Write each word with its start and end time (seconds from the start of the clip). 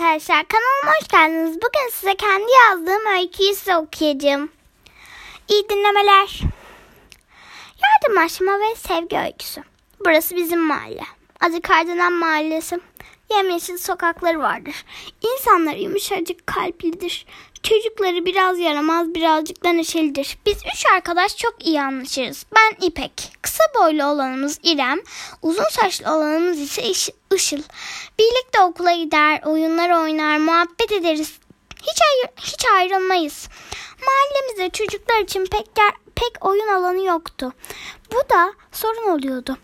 arkadaşlar 0.00 0.44
kanalıma 0.48 0.98
hoş 1.00 1.08
geldiniz. 1.08 1.56
Bugün 1.56 1.90
size 1.92 2.14
kendi 2.16 2.52
yazdığım 2.52 3.06
öyküyü 3.06 3.54
size 3.54 3.76
okuyacağım. 3.76 4.52
İyi 5.48 5.68
dinlemeler. 5.68 6.40
Yardımlaşma 7.82 8.52
ve 8.52 8.74
sevgi 8.76 9.18
öyküsü. 9.18 9.62
Burası 10.04 10.36
bizim 10.36 10.60
mahalle. 10.60 11.02
Adı 11.40 11.62
Kardelen 11.62 12.12
Mahallesi. 12.12 12.80
Yemyeşil 13.30 13.76
sokakları 13.76 14.38
vardır. 14.38 14.84
İnsanlar 15.22 15.74
yumuşacık 15.74 16.46
kalplidir. 16.46 17.26
Çocukları 17.62 18.26
biraz 18.26 18.58
yaramaz 18.58 19.14
birazcık 19.14 19.64
da 19.64 19.72
neşelidir. 19.72 20.38
Biz 20.46 20.56
üç 20.56 20.86
arkadaş 20.94 21.36
çok 21.36 21.66
iyi 21.66 21.80
anlaşırız. 21.82 22.46
Ben 22.56 22.86
İpek, 22.86 23.32
kısa 23.42 23.64
boylu 23.80 24.04
olanımız 24.04 24.60
İrem, 24.62 24.98
uzun 25.42 25.68
saçlı 25.70 26.14
olanımız 26.14 26.60
ise 26.60 26.82
Işıl. 27.34 27.62
Birlikte 28.18 28.60
okula 28.62 28.92
gider, 28.92 29.40
oyunlar 29.44 29.90
oynar, 29.90 30.38
muhabbet 30.38 30.92
ederiz. 30.92 31.38
Hiç, 31.82 32.00
ayr 32.02 32.30
hiç 32.40 32.64
ayrılmayız. 32.74 33.48
Mahallemizde 34.06 34.70
çocuklar 34.70 35.20
için 35.20 35.46
pek, 35.46 35.66
pek 36.16 36.46
oyun 36.46 36.68
alanı 36.68 37.04
yoktu. 37.04 37.52
Bu 38.12 38.34
da 38.34 38.52
sorun 38.72 39.10
oluyordu. 39.10 39.56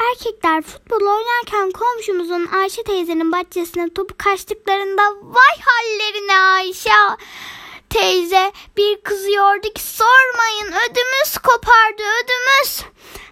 Erkekler 0.00 0.62
futbol 0.62 1.00
oynarken 1.00 1.70
komşumuzun 1.70 2.46
Ayşe 2.46 2.82
teyzenin 2.82 3.32
bahçesine 3.32 3.94
topu 3.94 4.14
kaçtıklarında 4.18 5.02
vay 5.22 5.56
hallerine 5.64 6.38
Ayşe 6.38 6.90
teyze 7.90 8.52
bir 8.76 9.00
kızıyordu 9.00 9.72
ki 9.74 9.82
sormayın 9.82 10.66
ödümüz 10.66 11.38
kopardı 11.42 12.02
ödümüz. 12.02 12.80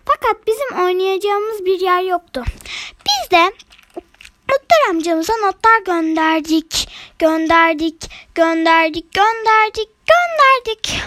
Fakat 0.05 0.47
bizim 0.47 0.85
oynayacağımız 0.85 1.65
bir 1.65 1.81
yer 1.81 2.03
yoktu. 2.03 2.45
Biz 3.07 3.31
de 3.31 3.53
Muhtar 4.49 4.91
amcamıza 4.91 5.33
notlar 5.37 5.81
gönderdik, 5.85 6.89
gönderdik, 7.19 8.11
gönderdik, 8.35 9.13
gönderdik, 9.15 9.89
gönderdik. 10.07 11.03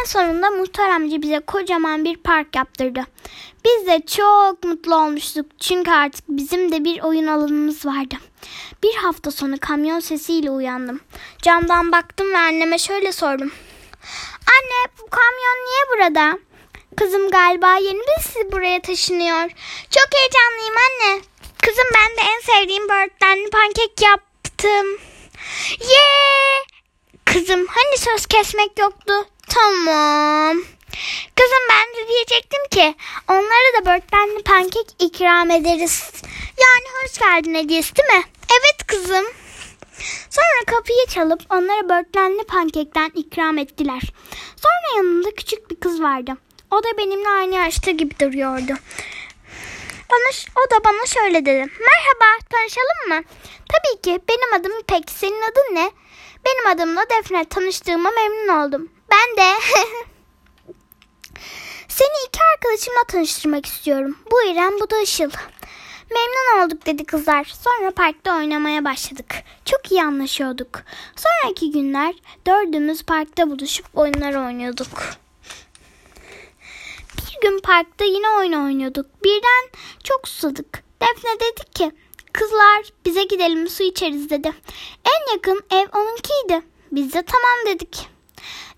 En 0.00 0.04
sonunda 0.04 0.50
muhtar 0.50 0.88
amca 0.88 1.22
bize 1.22 1.40
kocaman 1.40 2.04
bir 2.04 2.16
park 2.16 2.56
yaptırdı. 2.56 3.04
Biz 3.64 3.86
de 3.86 4.06
çok 4.06 4.64
mutlu 4.64 4.94
olmuştuk 4.96 5.46
çünkü 5.60 5.90
artık 5.90 6.24
bizim 6.28 6.72
de 6.72 6.84
bir 6.84 7.02
oyun 7.02 7.26
alanımız 7.26 7.86
vardı. 7.86 8.14
Bir 8.82 8.94
hafta 8.94 9.30
sonu 9.30 9.58
kamyon 9.60 10.00
sesiyle 10.00 10.50
uyandım. 10.50 11.00
Camdan 11.42 11.92
baktım 11.92 12.32
ve 12.32 12.38
anneme 12.38 12.78
şöyle 12.78 13.12
sordum. 13.12 13.52
Anne 14.46 14.92
bu 14.98 15.10
kamyon 15.10 15.58
niye 15.66 15.84
burada? 15.92 16.38
Kızım 16.96 17.30
galiba 17.30 17.76
yeni 17.76 17.98
birisi 17.98 18.52
buraya 18.52 18.82
taşınıyor. 18.82 19.50
Çok 19.90 20.08
heyecanlıyım 20.14 20.74
anne. 20.76 21.20
Kızım 21.62 21.84
ben 21.94 22.16
de 22.16 22.30
en 22.34 22.40
sevdiğim 22.40 22.88
böğürtlenli 22.88 23.50
pankek 23.50 24.02
yaptım. 24.02 24.86
Yeah! 25.80 26.62
Kızım 27.24 27.66
hani 27.66 27.98
söz 27.98 28.26
kesmek 28.26 28.78
yoktu? 28.78 29.12
Tamam. 29.48 30.58
Kızım 31.36 31.64
ben 31.70 32.02
de 32.02 32.08
diyecektim 32.08 32.60
ki 32.70 32.94
onlara 33.28 33.80
da 33.80 33.86
böğürtlenli 33.86 34.42
pankek 34.42 34.86
ikram 34.98 35.50
ederiz. 35.50 36.12
Yani 36.60 37.02
hoş 37.02 37.18
geldin 37.18 37.54
hediyesi 37.54 37.96
değil 37.96 38.18
mi? 38.18 38.24
Evet 38.50 38.86
kızım. 38.86 39.24
Sonra 40.30 40.64
kapıyı 40.66 41.06
çalıp 41.06 41.40
onlara 41.50 41.88
böğürtlenli 41.88 42.44
pankekten 42.44 43.10
ikram 43.14 43.58
ettiler. 43.58 44.02
Sonra 44.62 44.96
yanında 44.96 45.30
küçük 45.30 45.70
bir 45.70 45.80
kız 45.80 46.02
vardı. 46.02 46.32
O 46.70 46.82
da 46.82 46.98
benimle 46.98 47.28
aynı 47.28 47.54
yaşta 47.54 47.90
gibi 47.90 48.18
duruyordu. 48.20 48.72
Bana, 50.10 50.30
o 50.56 50.70
da 50.70 50.84
bana 50.84 51.06
şöyle 51.06 51.40
dedi. 51.46 51.70
Merhaba 51.80 52.38
tanışalım 52.50 53.08
mı? 53.08 53.24
Tabii 53.72 54.02
ki 54.02 54.20
benim 54.28 54.60
adım 54.60 54.80
İpek. 54.80 55.10
Senin 55.10 55.42
adın 55.42 55.74
ne? 55.74 55.90
Benim 56.46 56.66
adım 56.66 56.96
da 56.96 57.02
Defne. 57.10 57.44
Tanıştığıma 57.44 58.10
memnun 58.10 58.48
oldum. 58.48 58.88
Ben 59.10 59.36
de. 59.36 59.52
Arkadaşımla 62.72 63.04
tanıştırmak 63.08 63.66
istiyorum. 63.66 64.18
Bu 64.30 64.42
İrem 64.42 64.80
bu 64.80 64.90
da 64.90 65.00
Işıl. 65.00 65.30
Memnun 66.10 66.64
olduk 66.64 66.86
dedi 66.86 67.04
kızlar. 67.04 67.44
Sonra 67.44 67.90
parkta 67.90 68.36
oynamaya 68.36 68.84
başladık. 68.84 69.34
Çok 69.64 69.92
iyi 69.92 70.02
anlaşıyorduk. 70.02 70.82
Sonraki 71.16 71.70
günler 71.70 72.14
dördümüz 72.46 73.02
parkta 73.02 73.50
buluşup 73.50 73.86
oyunlar 73.94 74.46
oynuyorduk. 74.46 74.88
Bir 77.16 77.48
gün 77.48 77.58
parkta 77.58 78.04
yine 78.04 78.30
oyun 78.38 78.52
oynuyorduk. 78.52 79.06
Birden 79.24 79.80
çok 80.04 80.28
susadık. 80.28 80.82
Defne 81.02 81.40
dedi 81.40 81.70
ki 81.74 81.92
kızlar 82.32 82.82
bize 83.06 83.22
gidelim 83.24 83.68
su 83.68 83.82
içeriz 83.82 84.30
dedi. 84.30 84.52
En 85.04 85.34
yakın 85.34 85.60
ev 85.70 85.98
onunkiydi. 85.98 86.66
Biz 86.92 87.12
de 87.12 87.22
tamam 87.22 87.66
dedik. 87.66 88.08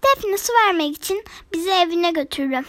Defne 0.04 0.38
su 0.38 0.52
vermek 0.52 0.96
için 0.96 1.24
bizi 1.52 1.70
evine 1.70 2.10
götürdü. 2.10 2.64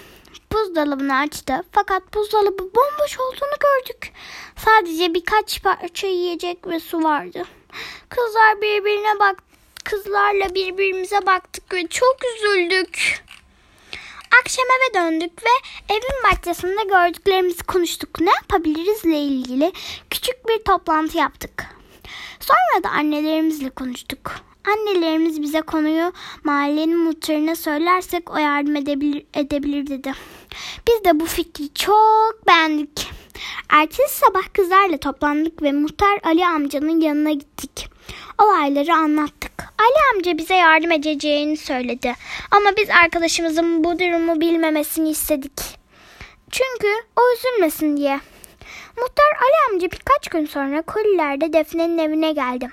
Buzdolabını 0.55 1.17
açtı 1.17 1.63
fakat 1.71 2.13
buzdolabı 2.13 2.63
bomboş 2.63 3.19
olduğunu 3.19 3.57
gördük. 3.59 4.11
Sadece 4.57 5.13
birkaç 5.13 5.63
parça 5.63 6.07
yiyecek 6.07 6.67
ve 6.67 6.79
su 6.79 7.03
vardı. 7.03 7.43
Kızlar 8.09 8.61
birbirine 8.61 9.19
bak 9.19 9.43
kızlarla 9.83 10.55
birbirimize 10.55 11.25
baktık 11.25 11.73
ve 11.73 11.87
çok 11.87 12.17
üzüldük. 12.35 13.23
Akşam 14.41 14.65
eve 14.65 14.93
döndük 14.93 15.43
ve 15.43 15.49
evin 15.89 16.23
bahçesinde 16.23 16.83
gördüklerimizi 16.83 17.63
konuştuk. 17.63 18.19
Ne 18.19 18.31
yapabilirizle 18.31 19.17
ilgili 19.17 19.71
küçük 20.09 20.47
bir 20.47 20.63
toplantı 20.63 21.17
yaptık. 21.17 21.65
Sonra 22.39 22.83
da 22.83 22.89
annelerimizle 22.89 23.69
konuştuk. 23.69 24.31
Annelerimiz 24.67 25.41
bize 25.41 25.61
konuyu 25.61 26.13
mahallenin 26.43 26.97
muhtarına 26.97 27.55
söylersek 27.55 28.31
o 28.31 28.37
yardım 28.37 28.75
edebilir, 28.75 29.25
edebilir 29.33 29.87
dedi. 29.87 30.13
Biz 30.87 31.05
de 31.05 31.19
bu 31.19 31.25
fikri 31.25 31.73
çok 31.73 32.47
beğendik. 32.47 33.07
Ertesi 33.69 34.17
sabah 34.17 34.53
kızlarla 34.53 34.97
toplandık 34.97 35.61
ve 35.61 35.71
muhtar 35.71 36.19
Ali 36.23 36.45
amcanın 36.45 37.01
yanına 37.01 37.31
gittik. 37.31 37.89
Olayları 38.43 38.93
anlattık. 38.93 39.51
Ali 39.79 40.15
amca 40.15 40.37
bize 40.37 40.55
yardım 40.55 40.91
edeceğini 40.91 41.57
söyledi. 41.57 42.13
Ama 42.51 42.69
biz 42.77 42.89
arkadaşımızın 42.89 43.83
bu 43.83 43.99
durumu 43.99 44.41
bilmemesini 44.41 45.09
istedik. 45.09 45.61
Çünkü 46.51 46.87
o 47.15 47.21
üzülmesin 47.33 47.97
diye. 47.97 48.19
Muhtar 48.97 49.31
Ali 49.41 49.73
amca 49.73 49.91
birkaç 49.91 50.27
gün 50.27 50.45
sonra 50.45 50.81
kolilerde 50.81 51.53
Defne'nin 51.53 51.97
evine 51.97 52.31
geldi. 52.31 52.71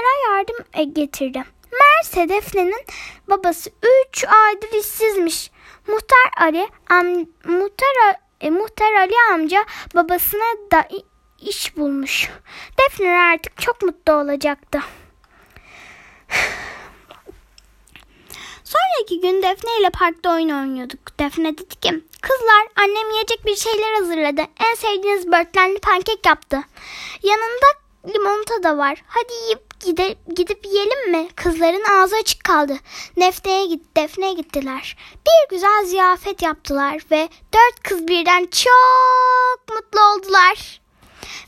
Onlara 0.00 0.36
yardım 0.36 0.56
e, 0.74 0.84
getirdi. 0.84 1.44
Meğerse 1.72 2.28
Defne'nin 2.28 2.84
babası 3.28 3.70
3 4.08 4.24
aydır 4.24 4.78
işsizmiş. 4.80 5.50
Muhtar 5.86 6.30
Ali, 6.40 6.68
am, 6.90 7.06
muhtar, 7.44 8.16
e, 8.40 8.50
muhtar 8.50 8.94
Ali 8.94 9.14
amca 9.32 9.64
babasına 9.94 10.70
da 10.72 10.88
iş 11.40 11.76
bulmuş. 11.76 12.30
Defne 12.78 13.18
artık 13.18 13.58
çok 13.58 13.82
mutlu 13.82 14.12
olacaktı. 14.12 14.80
Sonraki 18.64 19.20
gün 19.20 19.42
Defne 19.42 19.70
ile 19.80 19.90
parkta 19.90 20.34
oyun 20.34 20.48
oynuyorduk. 20.48 21.18
Defne 21.20 21.58
dedi 21.58 21.80
ki 21.80 22.04
kızlar 22.22 22.66
annem 22.76 23.10
yiyecek 23.10 23.46
bir 23.46 23.56
şeyler 23.56 23.92
hazırladı. 23.98 24.42
En 24.70 24.74
sevdiğiniz 24.74 25.26
börtlenli 25.26 25.78
pankek 25.80 26.26
yaptı. 26.26 26.60
Yanında 27.22 27.66
limonata 28.08 28.62
da 28.62 28.78
var. 28.78 29.02
Hadi 29.06 29.32
yiyip 29.44 29.80
gide, 29.80 30.16
gidip 30.36 30.66
yiyelim 30.66 31.10
mi? 31.10 31.28
Kızların 31.36 31.84
ağzı 31.90 32.16
açık 32.16 32.44
kaldı. 32.44 32.76
Defne'ye 33.16 33.66
git, 33.66 33.96
Defne'ye 33.96 34.32
gittiler. 34.32 34.96
Bir 35.26 35.56
güzel 35.56 35.84
ziyafet 35.84 36.42
yaptılar 36.42 36.98
ve 37.10 37.28
dört 37.54 37.82
kız 37.82 38.08
birden 38.08 38.46
çok 38.46 39.76
mutlu 39.76 40.00
oldular. 40.00 40.80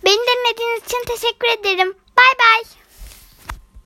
Beni 0.05 0.19
dinlediğiniz 0.19 0.85
için 0.85 1.05
teşekkür 1.07 1.49
ederim. 1.49 1.95
Bay 2.17 2.39
bay. 2.39 2.82